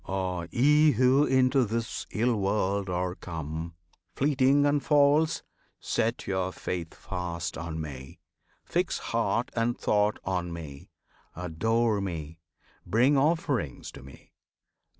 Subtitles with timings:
[0.07, 0.47] Ah!
[0.49, 3.75] ye who into this ill world are come
[4.15, 5.43] Fleeting and false
[5.79, 8.19] set your faith fast on Me!
[8.65, 10.89] Fix heart and thought on Me!
[11.35, 12.39] Adore Me!
[12.83, 14.31] Bring Offerings to Me!